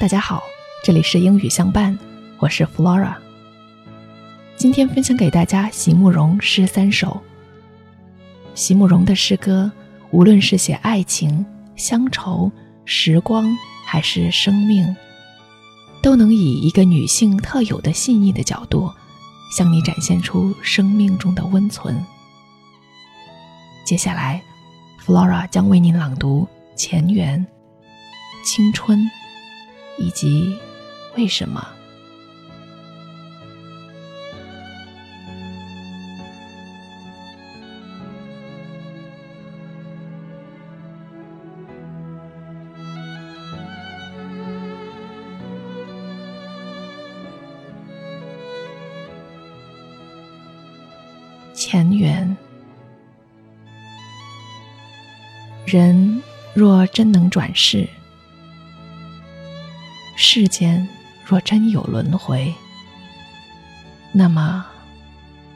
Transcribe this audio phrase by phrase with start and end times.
[0.00, 0.44] 大家好，
[0.84, 1.98] 这里是英语相伴，
[2.38, 3.16] 我是 Flora。
[4.56, 7.20] 今天分享给大家席慕容诗三首。
[8.54, 9.68] 席慕容的诗歌，
[10.12, 12.48] 无论是写爱情、乡愁、
[12.84, 13.44] 时光，
[13.84, 14.96] 还是生命，
[16.00, 18.88] 都能以一个女性特有的细腻的角度，
[19.56, 22.00] 向你展现出生命中的温存。
[23.84, 24.40] 接下来
[25.04, 26.46] ，Flora 将为您朗读
[26.76, 27.44] 《前缘》
[28.48, 28.96] 《青春》。
[29.98, 30.56] 以及
[31.16, 31.66] 为什么？
[51.54, 52.36] 前缘，
[55.66, 56.22] 人
[56.54, 57.86] 若真能转世。
[60.20, 60.86] 世间
[61.24, 62.52] 若真有轮回，
[64.10, 64.66] 那么，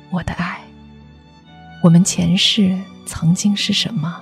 [0.09, 0.61] 我的爱，
[1.83, 4.21] 我们前世曾经是什么？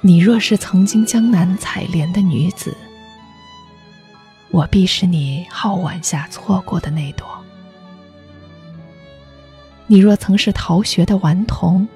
[0.00, 2.76] 你若是曾经江南采莲的女子，
[4.50, 7.24] 我必是你皓腕下错过的那朵；
[9.86, 11.86] 你若曾是逃学的顽童，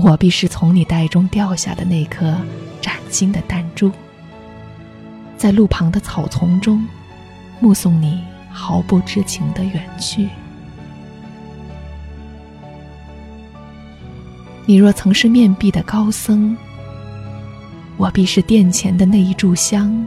[0.00, 2.36] 我必是从你袋中掉下的那颗。
[2.80, 3.90] 崭新的弹珠，
[5.36, 6.86] 在路旁的草丛中，
[7.58, 10.28] 目送你毫不知情的远去。
[14.64, 16.56] 你若曾是面壁的高僧，
[17.96, 20.06] 我必是殿前的那一炷香，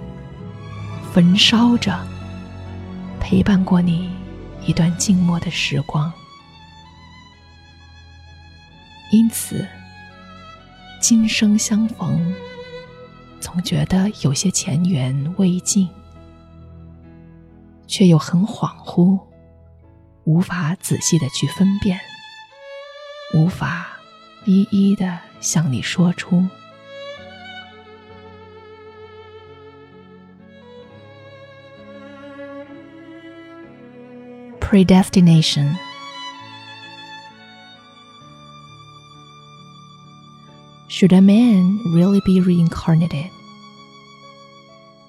[1.12, 2.00] 焚烧着，
[3.20, 4.10] 陪伴过你
[4.66, 6.12] 一段静默的时光。
[9.12, 9.68] 因此，
[11.02, 12.34] 今生相逢。
[13.42, 15.90] 总觉得有些前缘未尽，
[17.88, 19.20] 却又很恍惚，
[20.24, 22.00] 无法仔细的去分辨，
[23.34, 23.88] 无法
[24.46, 26.46] 一一的向你说出。
[34.60, 35.76] Predestination.
[41.02, 43.32] Should a man really be reincarnated?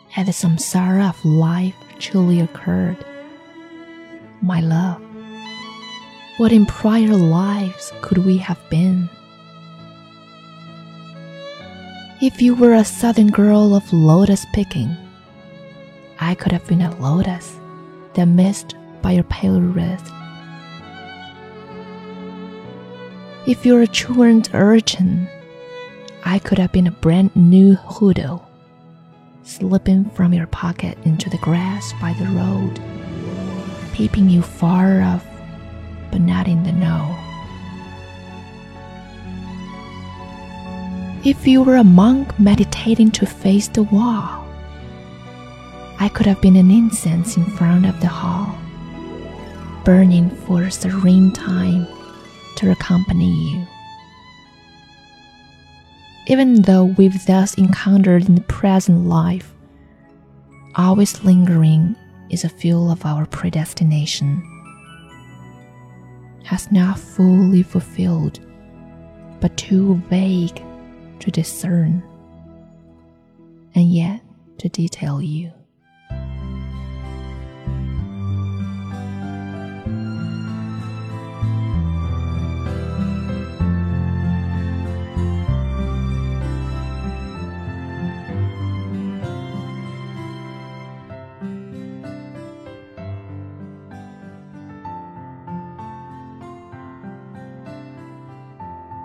[0.08, 2.96] Had the samsara of life truly occurred?
[4.40, 5.02] My love,
[6.38, 9.10] what in prior lives could we have been?
[12.22, 14.96] If you were a southern girl of lotus picking,
[16.18, 17.54] I could have been a lotus
[18.14, 20.06] that missed by your pale wrist.
[23.46, 25.28] If you're a truant urchin,
[26.24, 28.38] I could have been a brand new hoodoo,
[29.42, 32.80] slipping from your pocket into the grass by the road,
[33.92, 35.26] peeping you far off,
[36.12, 37.18] but not in the know.
[41.24, 44.46] If you were a monk meditating to face the wall,
[45.98, 48.56] I could have been an incense in front of the hall,
[49.84, 51.86] burning for serene time
[52.56, 53.66] to accompany you
[56.26, 59.54] even though we've thus encountered in the present life,
[60.76, 61.96] always lingering
[62.30, 64.42] is a feel of our predestination,
[66.44, 68.40] has not fully fulfilled,
[69.40, 70.62] but too vague
[71.18, 72.02] to discern,
[73.74, 74.20] and yet
[74.58, 75.52] to detail you.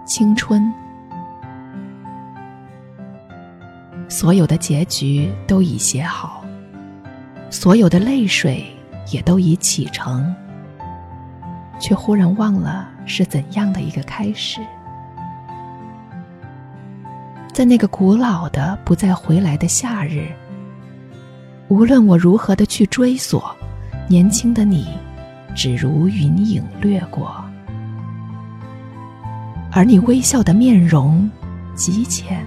[0.08, 0.74] 青春，
[4.08, 6.46] 所有的结局都已写好，
[7.50, 8.66] 所有的泪水
[9.12, 10.34] 也都已启程，
[11.78, 14.62] 却忽然忘了是怎样的一个开始。
[17.52, 20.30] 在那个古老的不再回来的夏日，
[21.68, 23.54] 无论我如何的去追索，
[24.08, 24.88] 年轻的你，
[25.54, 27.37] 只如云影掠过。
[29.78, 31.30] 而你微笑的面容，
[31.76, 32.44] 极浅，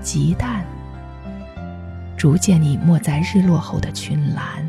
[0.00, 0.64] 极淡，
[2.16, 4.66] 逐渐隐没在日落后的群岚。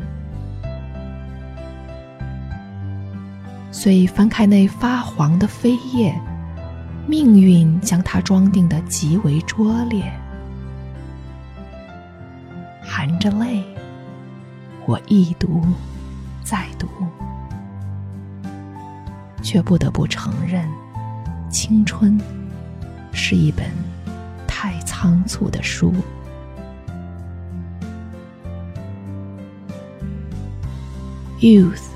[3.72, 6.14] 遂翻开那发黄的扉页，
[7.06, 10.04] 命运将它装订的极为拙劣，
[12.82, 13.64] 含着泪，
[14.84, 15.64] 我一读
[16.44, 16.86] 再读，
[19.40, 20.68] 却不得不承认，
[21.49, 22.19] 青春
[23.11, 23.65] 是一本
[24.47, 25.93] 太仓促的书。
[31.39, 31.93] Youth.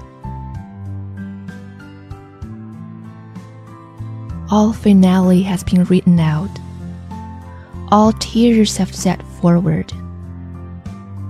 [4.49, 6.49] All finale has been written out.
[7.89, 9.93] All tears have set forward.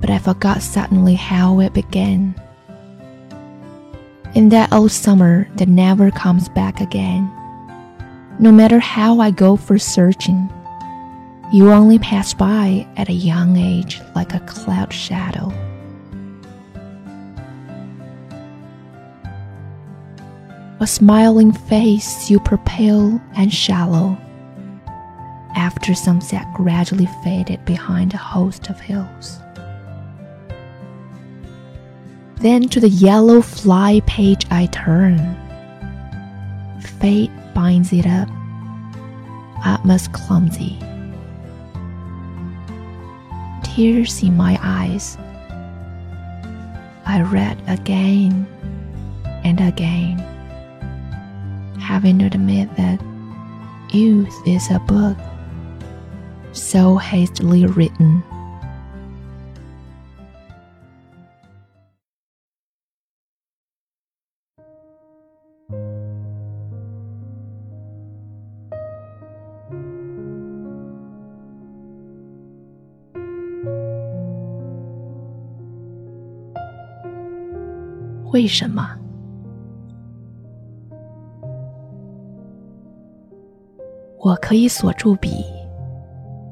[0.01, 2.35] But I forgot suddenly how it began.
[4.33, 7.29] In that old summer that never comes back again.
[8.38, 10.50] no matter how I go for searching,
[11.52, 15.52] you only pass by at a young age like a cloud shadow.
[20.82, 24.18] a smiling face super pale and shallow.
[25.54, 29.38] After sunset gradually faded behind a host of hills.
[32.38, 35.20] Then to the yellow fly page I turn.
[36.98, 38.28] Fate binds it up,
[39.64, 40.78] Atmos clumsy.
[43.62, 45.16] Tears in my eyes.
[47.06, 48.46] I read again
[49.44, 50.18] and again
[51.80, 53.00] having to admit that
[53.92, 55.18] youth is a book
[56.52, 58.22] so hastily written.
[78.32, 78.88] 为什么？
[84.18, 85.44] 我可以锁住笔，